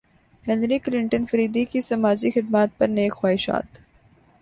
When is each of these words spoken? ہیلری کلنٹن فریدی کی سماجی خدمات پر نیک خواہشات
ہیلری 0.45 0.79
کلنٹن 0.79 1.25
فریدی 1.25 1.63
کی 1.65 1.81
سماجی 1.81 2.29
خدمات 2.31 2.77
پر 2.77 2.87
نیک 2.87 3.13
خواہشات 3.15 3.77